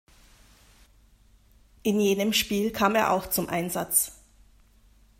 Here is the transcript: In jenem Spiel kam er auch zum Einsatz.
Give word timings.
In 1.83 1.99
jenem 1.99 2.33
Spiel 2.33 2.71
kam 2.71 2.95
er 2.95 3.11
auch 3.11 3.29
zum 3.29 3.47
Einsatz. 3.49 4.13